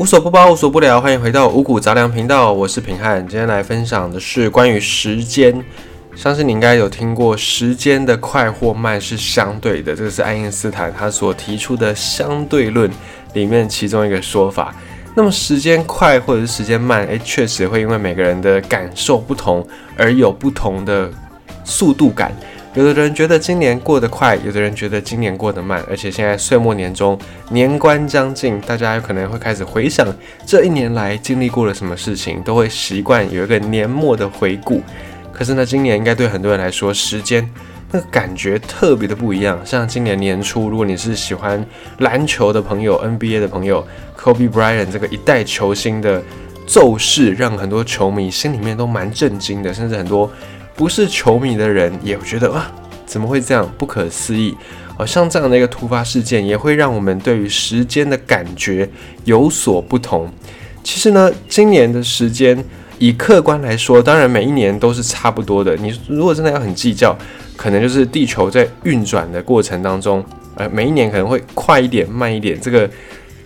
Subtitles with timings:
[0.00, 3.20] 无所不包，无所不聊，欢迎回到五谷杂粮频道，我是平汉。
[3.28, 5.62] 今天来分享的是关于时间，
[6.16, 12.90] 相信你应该有听过，时间的快或慢是相对的，这个是爱因斯坦他所提出的相对论
[13.34, 14.74] 里面其中一个说法。
[15.14, 19.62] 那么时间快或者是时间慢，诶，确实会因为每个人的感受不同
[19.98, 21.10] 而有不同的
[21.62, 22.34] 速度感。
[22.74, 27.18] 有的人觉得今年过得快，有的人觉得今年过得慢，而且现在岁末年终，
[27.50, 30.06] 年关将近，大家有可能会开始回想
[30.46, 34.80] 这一年来经历过了什么事情，都会习惯有一个年末的回顾。
[35.32, 37.44] 可是呢，今年应该对很多人来说，时间
[37.90, 39.58] 那个感觉特别的不一样。
[39.64, 41.66] 像今年年初，如果你是喜欢
[41.98, 43.84] 篮球的朋友，NBA 的朋友
[44.16, 46.22] ，Kobe Bryant 这个一代球星的
[46.68, 50.30] 奏事，让很多球迷心里面都蛮震惊的，甚至很多。
[50.80, 52.66] 不是球迷的人也会觉得哇，
[53.04, 53.70] 怎么会这样？
[53.76, 54.56] 不可思议！
[54.96, 58.88] 好像这样的一个突发事件，也会让我们对于时间的感觉
[59.24, 60.32] 有所不同。
[60.82, 62.64] 其实呢，今年的时间
[62.98, 65.76] 以客观来说，当然每一年都是差不多的。
[65.76, 67.14] 你如果真的要很计较，
[67.58, 72.88] 可能就是地球在运转的过程当中，呃，每一年可能会快一点、慢一点，这个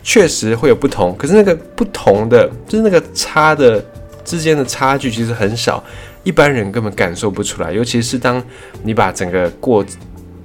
[0.05, 1.13] 确实会有不同。
[1.17, 3.85] 可是那个不同的，就是那个差的
[4.25, 5.83] 之间的差距，其实很小。
[6.25, 8.43] 一般人根本感受不出来，尤其是当
[8.83, 9.85] 你把整个过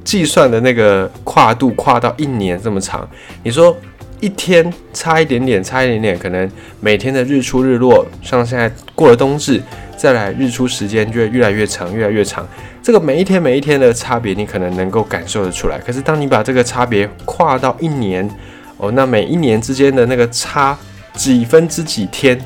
[0.04, 3.08] 计算的那个跨度跨到一年这么长，
[3.44, 3.76] 你说
[4.20, 6.50] 一天差一点点，差一点点，可能
[6.82, 9.62] 每天的日出日落，像现在过了冬至，
[9.96, 12.46] 再来日出时间就会越来越长，越来越长。
[12.82, 15.78] 这个每一天每一天的差别，你可能能够感受得出来。
[15.80, 18.30] 可是当你把这个差别跨到一年，
[18.78, 20.78] 哦，那每一年之间的那个差
[21.14, 22.38] 几分之几天，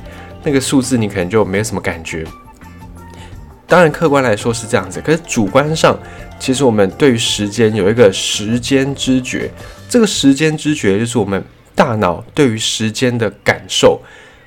[0.44, 2.24] 那个数字你可能就没有什么感觉。
[3.74, 5.98] 当然，客观来说是这样子，可是主观上，
[6.38, 9.50] 其实我们对于时间有一个时间知觉。
[9.90, 11.44] 这个时间知觉就是我们
[11.74, 14.00] 大脑对于时间的感受。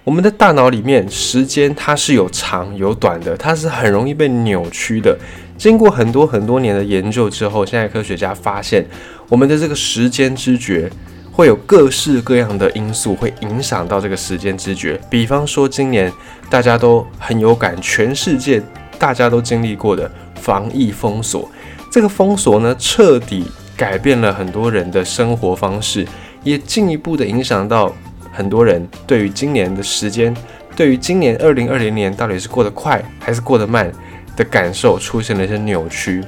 [0.05, 5.18] 我们的大脑里面，时间它是有长有短的，它是很容易被扭曲的。
[5.58, 8.86] 经过很多很多年的研究之后，现在科学家发现，
[9.28, 10.89] 我们的这个时间知觉
[11.33, 14.96] 会有各式各样的因素会影响到这个时间知觉。
[15.11, 16.12] 比方说，今年
[16.48, 18.62] 大家都很有感，全世界。
[18.98, 21.48] 大家都经历过的防疫封锁，
[21.90, 23.46] 这个封锁呢，彻底
[23.77, 26.07] 改变了很多人的生活方式，
[26.42, 27.95] 也进一步的影响到
[28.33, 30.34] 很多人对于今年的时间，
[30.74, 33.90] 对于今年二零二零年到底是过得快还是过得慢
[34.36, 36.23] 的感受出现了一些扭曲。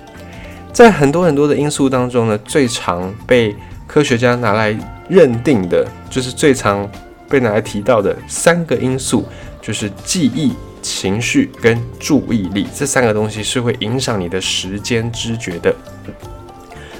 [0.73, 3.55] 在很多很多的因素当中呢，最常被
[3.87, 4.77] 科学家拿来
[5.09, 6.89] 认定的，就是最常
[7.29, 9.27] 被拿来提到的三个因素，
[9.61, 10.53] 就是记忆。
[10.83, 15.75] 情绪跟注意力这三个东西是会影响你的时间知觉的。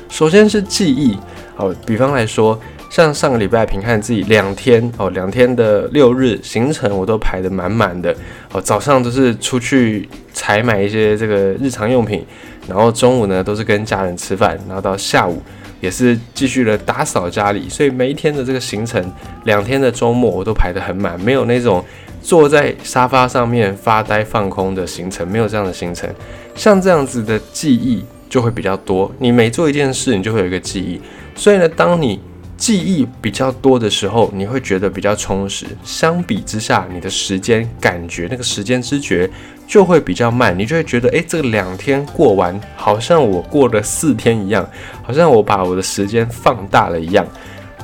[0.09, 1.17] 首先是记忆，
[1.57, 2.59] 哦，比方来说，
[2.91, 8.17] 像上个礼拜平看自己两天哦，两天的六日行程我都排得满满的
[8.53, 12.25] 哦，早上都是出去采买一些这个日常用品，
[12.67, 15.43] 然后中午呢都是跟家人吃饭，然后到下午
[15.81, 19.13] 也是继续的打扫家里，所以每一天的这个行程，
[19.45, 21.85] 两天的周末我都排得很满，没有那种。
[22.21, 26.13] 坐在沙发上面发呆放空的行程，没有这样的行程。
[26.55, 29.11] 像这样子的记忆就会比较多。
[29.21, 31.01] 你每做一件事，你就会有一个记忆。
[31.37, 32.21] 所以呢，当你
[32.59, 35.65] 记忆比较多的时候，你会觉得比较充实。
[35.83, 39.31] 相比之下，你的时间感觉那个时间知觉
[39.67, 40.55] 就会比较慢。
[40.59, 44.69] 你就会觉得，诶，这两天过完，好像我过了四天一样，
[45.03, 47.27] 好像我把我的时间放大了一样。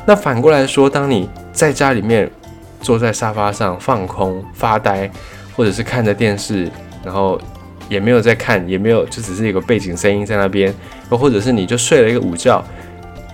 [0.04, 2.30] 那反过来说，当你在家里面。
[2.84, 5.10] 坐在沙发上放空发呆，
[5.56, 6.70] 或者是看着电视，
[7.02, 7.40] 然后
[7.88, 10.70] 也没有在看，也没有，就只是一个背景声音在那边，
[11.10, 12.62] 又或者是你就睡了一个午觉。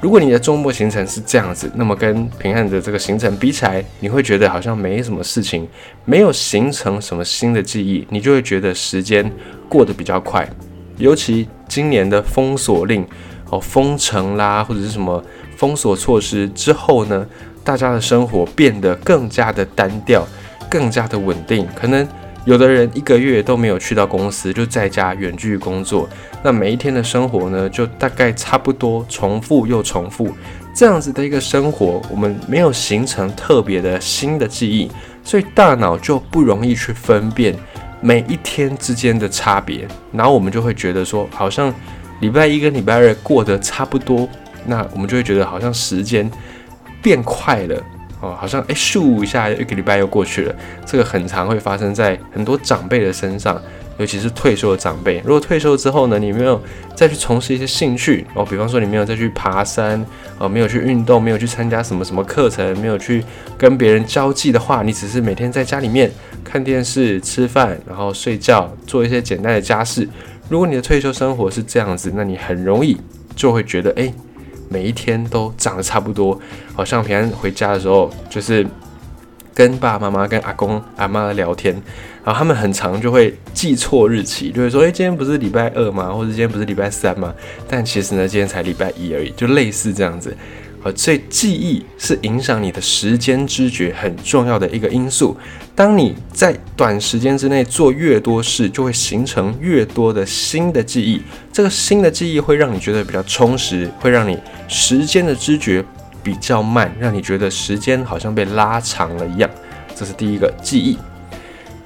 [0.01, 5.69] 如果你的周末行程是这样子，那么跟平汉的这个行程比起来，你会觉得好像没什么事情，
[6.07, 9.31] 没有形成什么新的记忆，你就会觉得时间
[9.69, 10.49] 过得比较快。
[10.97, 13.07] 尤其今年的封锁令
[13.51, 15.23] 哦，封城啦，或者是什么
[15.57, 17.27] 封锁措施之后呢？
[17.63, 20.27] 大家的生活变得更加的单调，
[20.71, 21.69] 更加的稳定。
[21.75, 22.09] 可能
[22.45, 26.09] 有的人一个月都没有去到公司，就在家远距工作。
[26.43, 30.35] 那每一天的生活呢，就大概差不多重复又重复。
[30.75, 34.91] 这样子的一个生活，我们没有形成特别的新的记忆，
[35.23, 37.55] 所以大脑就不容易去分辨
[38.01, 39.87] 每一天之间的差别。
[40.13, 41.73] 然后我们就会觉得说，好像
[42.21, 44.29] 礼拜一跟礼拜二过得差不多，
[44.65, 46.31] 那我们就会觉得好像时间。
[47.03, 47.83] 变快了
[48.21, 50.55] 哦，好像哎咻一下，一个礼拜又过去了。
[50.85, 53.61] 这个很常会发生在很多长辈的身上，
[53.99, 55.23] 尤其是退休的长辈。
[55.25, 56.61] 如果退休之后呢，你没有
[56.95, 60.05] 再去从事一些兴趣哦，比方说你没有再去爬山，
[60.39, 63.25] 哦，没有去运动，没有去参加什么什么课程，没有去
[63.57, 66.11] 跟别人交际的话，你只是每天在家里面
[66.45, 70.07] 看电视、吃饭，然后睡觉，做一些简单的家事。
[70.49, 73.01] 如果你的退休生活是这样子，那你很容易
[73.37, 74.13] 就会觉得，哎，
[74.71, 76.41] 每一天都长得差不多，
[76.75, 78.67] 好像平安回家的时候就是。
[79.53, 81.75] 跟爸爸妈妈、跟阿公阿妈聊天，
[82.25, 86.11] 然后他们很常就会记错日期，就会说：“哎，今天不是礼拜二吗？
[86.11, 87.35] 或者今天不是礼拜三吗？”
[87.69, 90.35] 但其实呢，今天才礼拜一而已，就类似这样子。
[90.83, 95.37] 呃，所以记忆是影响你的时间知觉很重要的一个因素。
[95.75, 101.21] 当你在短时间之内做越多事，就会形成越多的新的记忆。
[101.53, 104.39] 这个新的记忆会让你觉得比较充实，会让你
[104.69, 105.85] 时间的知觉。
[106.23, 109.49] 比较慢，让你觉得时间好像被拉长了一样，
[109.97, 110.99] 这是第一个记忆。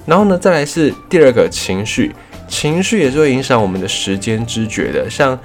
[0.05, 2.13] 然后呢，再来是第二个情绪，
[2.45, 5.09] 情绪也是会影响我们的时间知觉的。
[5.09, 5.39] 像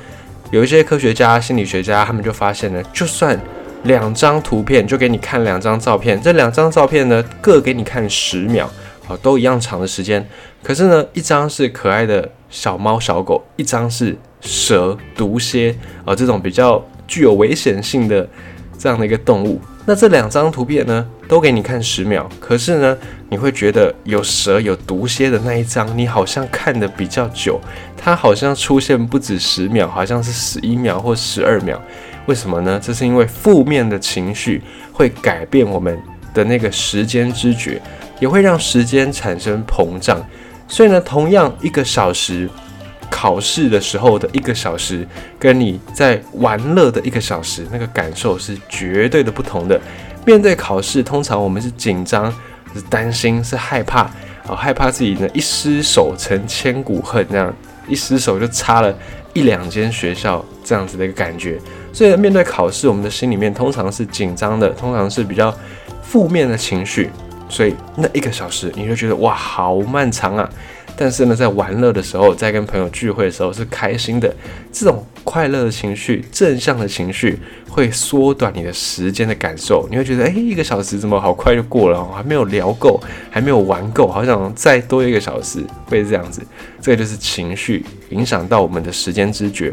[0.50, 3.38] 有一些科学家、心理学家，他们就发现呢，就算
[3.84, 8.68] 两张图片，就给你看两张照片，这两张照片呢，各给你看十秒，
[9.08, 10.26] 啊，都一样长的时间。
[10.62, 15.74] 可是呢，一张是可爱的小猫小狗，一张是蛇、毒蝎
[16.04, 18.28] 啊，这种比较具有危险性的。
[18.82, 22.96] 这样的一个动物，那这两张图片呢，都给你看十秒，可是呢，
[23.28, 27.60] 你会觉得有蛇有毒蝎的那一张，你好像看的比较久，
[27.96, 31.76] 它好像出现不止十秒，好像是十一秒或十二秒，
[32.26, 32.78] 为什么呢？
[32.80, 36.00] 这是因为负面的情绪会改变我们
[36.32, 37.82] 的那个时间知觉，
[38.20, 40.24] 也会让时间产生膨胀，
[40.68, 42.48] 所以呢，同样一个小时。
[43.20, 45.06] 考试的时候的一个小时，
[45.38, 49.78] 跟你在玩乐的一个小时，那个感受是绝对的不同的。
[50.24, 52.32] 面对考试，通常我们是紧张、
[52.72, 54.04] 是担心、是害怕，
[54.48, 57.54] 啊，害怕自己呢一失手成千古恨，那样
[57.86, 58.96] 一失手就差了
[59.34, 61.58] 一两间学校这样子的一个感觉。
[61.92, 65.54] 所以面对考试，我们的心里面通常是紧张的，通常是比较
[66.00, 67.10] 负面的情绪。
[67.50, 70.48] 所以那一个小时，你就觉得哇，好漫长啊。
[71.02, 74.30] 但是呢，在玩乐的时候，在跟朋友聚会的时候是开心的，
[74.70, 77.38] 这种快乐的情绪、正向的情绪
[77.70, 79.88] 会缩短你的时间的感受。
[79.90, 82.04] 你会觉得，哎，一个小时怎么好快就过了？
[82.14, 83.00] 还没有聊够，
[83.30, 86.42] 还没有玩够，好想再多一个小时，会这样子。
[86.82, 89.72] 这个就是情绪影响到我们的时间知觉。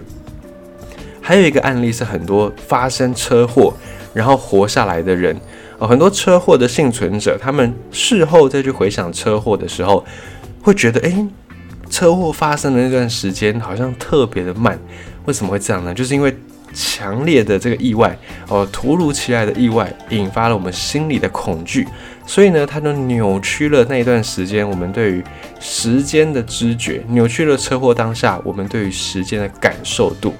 [1.19, 3.73] 还有一个案例是，很多发生车祸
[4.13, 5.35] 然后活下来的人，
[5.77, 10.05] 哦，很多车祸的幸存者，他们事后再去回想车祸的时候。
[10.67, 11.25] 会觉得，哎，
[11.89, 14.77] 车祸发生的那段时间好像特别的慢，
[15.23, 15.93] 为什么会这样呢？
[15.93, 16.35] 就是因为
[16.73, 18.13] 强烈的这个意外，
[18.49, 21.87] 哦，突如其来的意外，引发了我们心里的恐惧，
[22.25, 25.23] 所以呢，它就扭曲了那一段时间我们对于
[25.57, 30.33] 时间的知觉，扭曲了车祸当下我们对于时间的感受度。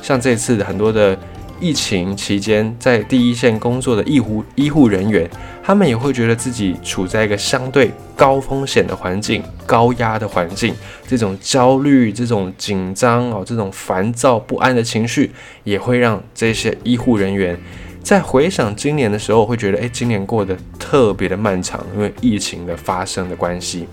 [0.00, 1.14] 像这次很多的。
[1.60, 5.30] 疫情期间，在第一线工作的医护医护人员，
[5.66, 10.74] 他们也会觉得自己处在一个相对高风险的环境、高压的环境，
[11.08, 15.32] 这种焦虑、这种紧张哦、这种烦躁不安的情绪，
[15.62, 17.58] 也会让这些医护人员
[18.02, 23.88] 在回想今年的时候，会觉得，哎，今年过得特别的漫长，因为疫情的发生的关系，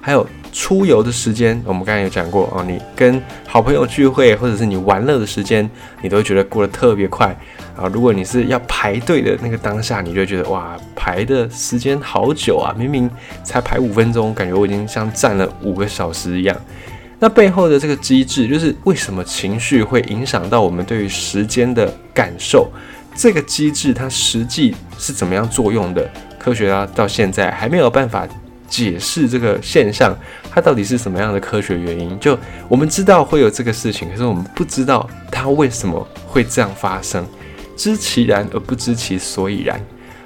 [0.00, 0.26] 还有。
[0.54, 2.64] 出游的时间，我们刚才有讲过哦。
[2.64, 5.68] 你跟好朋友聚会，或者是你玩乐的时间，
[6.00, 7.36] 你都觉得过得特别快
[7.76, 7.88] 啊。
[7.92, 13.10] 如果你是要排队的那个当下，你就觉得哇，排的时间好久啊，明明
[13.42, 16.56] 才排五分钟，感觉我已经像站了五个小时一样。
[17.18, 22.70] 那背后的这个机制，就是为什么情绪会影响到我们对于时间的感受？
[23.16, 26.08] 这个机制它实际是怎么样作用的？
[26.38, 28.24] 科学家到现在还没有办法。
[28.68, 30.16] 解释这个现象，
[30.50, 32.18] 它到底是什么样的科学原因？
[32.18, 32.36] 就
[32.68, 37.24] 我们知道会有这个事情，可是我们不知道它为什么会这样发生。
[37.76, 39.80] 知其然而不知其所以然。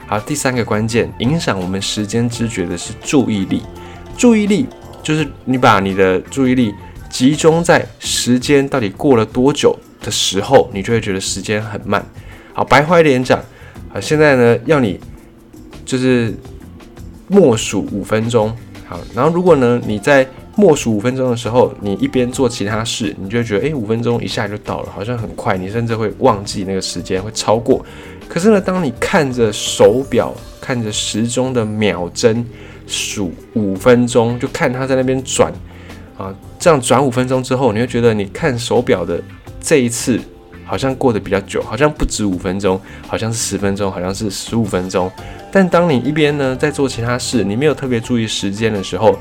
[0.06, 3.62] 好，第三个关键，影响我们时间知觉的是注意力。
[4.16, 4.66] 注意力
[5.02, 6.74] 就是你把你的注意力
[7.10, 12.04] 集中在时间到底过了多久的时候，你就会觉得时间很慢。
[12.54, 13.38] 好，白话一点讲，
[13.92, 14.98] 啊，现在呢要你
[15.84, 16.34] 就是。
[17.28, 18.54] 默数五分钟，
[18.86, 27.84] 好，然后如果呢，你在默数五分钟的时候，你一边做其他事，你就会觉得，诶，五分钟一下就到了，好像很快，你甚至会忘记那个时间会超过。
[28.28, 32.44] 可是呢，当你看着手表，看着时钟的秒针
[32.86, 35.52] 数五分钟，就看它在那边转，
[36.16, 39.22] 啊，这样转五分钟之后，你会觉得你看手表的
[39.60, 40.18] 这一次。
[40.68, 45.10] 好像过得比较久，好像不止五分钟，好像是十分钟，好像是十五分钟。
[45.50, 49.18] 但当你一边呢在做其他事，你没有特别注意时间的时候，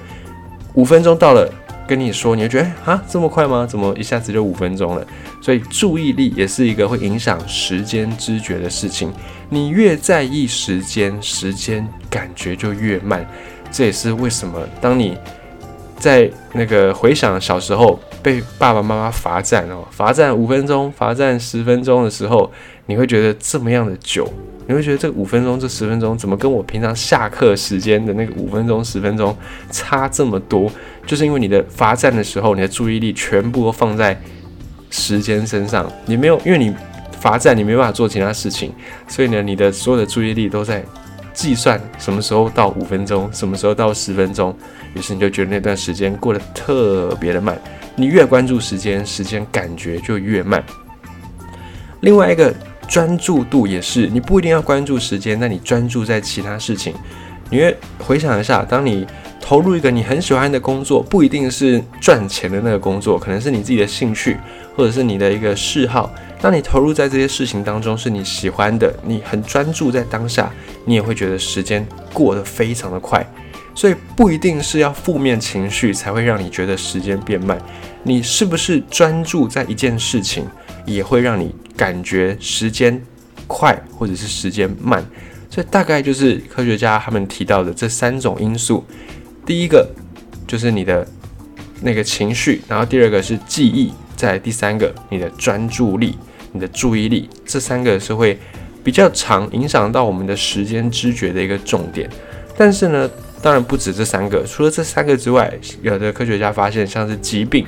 [0.74, 1.50] 五分钟到了，
[1.88, 3.66] 跟你说，你会觉得哎啊这么快吗？
[3.66, 5.08] 怎么一下子就五分钟了？
[5.42, 9.14] 所以注意力也是一个会影响时间知觉的事情。
[9.50, 13.26] 你越在意时间，时间感觉就越慢。
[13.72, 15.18] 这也是为什么当你
[15.98, 22.52] 在那个回想小时候被爸爸妈妈罚站哦，罚站五分钟，罚站十分钟的时候，
[22.86, 24.32] 你会觉得这么样的久。
[24.70, 29.34] 你会觉得这五分钟、这十分钟怎么跟我平常下课时间的那个五分钟、十分钟
[29.72, 30.70] 差这么多？
[31.06, 34.20] 就是因为你的罚站的时候，你的注意力全部都放在
[34.90, 36.76] 时间身上，你没有，因为你
[37.18, 38.74] 罚站，你没办法做其他事情，
[39.08, 40.84] 所以呢，你的所有的注意力都在
[41.38, 44.52] 计算什么时候到五分钟，什么时候到十分钟，
[44.96, 47.56] 于是你就觉得那段时间过得特别的慢。
[47.96, 50.64] 你越关注时间，时间感觉就越慢。
[52.00, 52.52] 另外一个。
[52.90, 56.94] 专注度也是，你不一定要关注时间，那你专注在其他事情。
[57.50, 59.06] 你会回想一下，当你
[59.42, 64.38] 投入一个你很喜欢的工作，不一定是赚钱的那个工作，可能是你自己的兴趣，
[64.74, 66.10] 或者是你的一个嗜好。
[66.40, 70.52] 当你投入在这些事情当中，是你喜欢的，你很专注在当下，
[70.86, 73.26] 你也会觉得时间过得非常的快。
[73.74, 77.60] 所以不一定是要负面情绪才会让你觉得时间变慢，
[78.04, 80.46] 你是不是专注在一件事情，
[80.86, 83.00] 也会让你感觉时间
[83.46, 85.06] 快或者是时间慢。
[85.50, 88.84] 所以大概就是科学家他们提到的这三种因素。
[89.46, 89.88] 第一个
[90.48, 91.08] 就是你的
[91.82, 96.18] 那个情绪，然后第二个是记忆，再第三个你的专注力、
[96.52, 98.38] 你的注意力，这三个是会
[98.84, 102.10] 比较长影响到我们的时间知觉的一个重点。
[102.58, 103.10] 但是呢？
[103.40, 107.64] 当然不止这三个，除了这三个之外，有的科学家发现，像是疾病，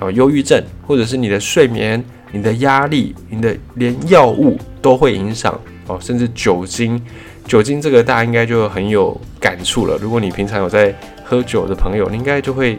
[0.00, 7.00] 啊，忧郁症，或者是你的睡眠、你的压力、你的连药物都会影响哦，甚至酒精，
[7.46, 9.96] 酒精这个大家应该就很有感触了。
[10.02, 12.76] 如果你平常有在喝酒的朋友，你应该就会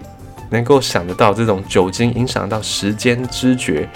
[0.50, 3.88] 能够想得到这种酒精影响到时间知觉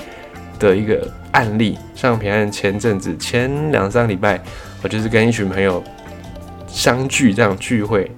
[0.57, 1.77] 的一个案例。
[1.95, 4.41] 像平安前阵子前两三个礼拜，
[4.81, 5.83] 我就是跟一群朋友
[6.67, 8.09] 相聚这样聚会。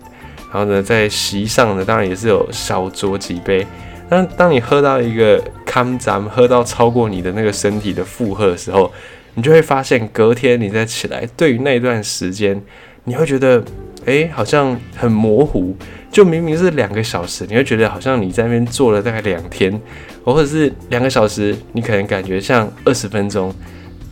[0.53, 3.65] 然后呢，在席上呢，当然也是有小酌几杯。
[4.09, 8.91] 那当你喝到一个康咱喝到超过你的那个身体的负荷的时候，
[9.35, 12.61] 你就会发现，隔天你再起来，对于那段时间，
[13.05, 13.63] 你会觉得，
[14.05, 15.75] 哎，好像很模糊。
[16.11, 19.79] 就明明是两个小时，你会觉得好像你在那边坐了大概两天，
[20.23, 23.53] 或者是两个小时，你可能感觉像二十分钟。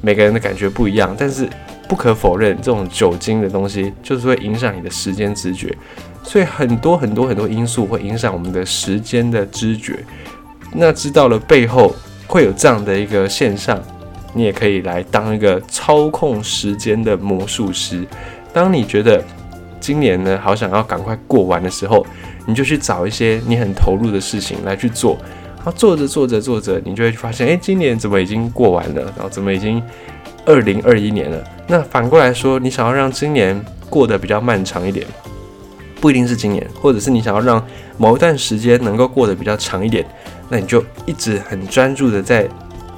[0.02, 1.46] 每个人的感觉不一样，但是
[1.90, 5.76] 不可否认，这种酒精的东西就是会影响你的时间知觉。
[6.24, 10.00] 所以很多很多很多因素会影响我们的时间的知觉。
[10.72, 11.94] 那知道了背后
[12.28, 13.78] 会有这样的一个现象，
[14.34, 18.08] 你也可以来当一个操控时间的魔术师。
[18.54, 19.22] 当你觉得
[19.90, 22.06] 今年呢好想要赶快过完的时候，
[22.46, 25.18] 你就去找一些你很投入的事情来去做。
[25.56, 29.02] 然后做着做着做着，你就会发现，哎，今年怎么已经过完了？
[29.16, 29.82] 然后怎么已经
[30.46, 31.44] 二零二一年了？
[31.66, 35.08] 那反过来说，你想要让今年过得比较漫长一点。
[36.00, 37.66] 不一定是今年，或者是你想要让
[37.98, 40.06] 某一段时间能够过得比较长一点，
[40.50, 42.48] 那你就一直很专注的在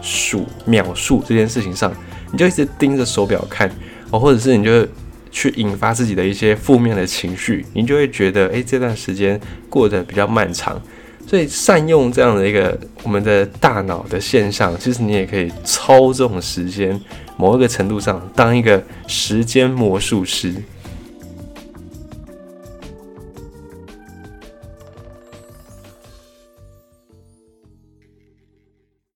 [0.01, 1.89] 数秒数这件事情上，
[2.33, 3.71] 你就一直盯着手表看
[4.09, 4.85] 哦，或者是你就
[5.31, 10.79] 去引发自己的一些负面的情绪，你就会觉得诶，这段时间过得比较漫长。
[11.25, 16.99] 所以善用这样的一个我们的大脑的现象，其实你也可以操纵时间，
[17.37, 20.53] 某一个程度上当一个时间魔术师。